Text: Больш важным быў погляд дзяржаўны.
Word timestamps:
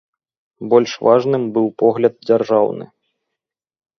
Больш 0.71 0.91
важным 1.07 1.43
быў 1.57 1.67
погляд 1.83 2.13
дзяржаўны. 2.29 2.85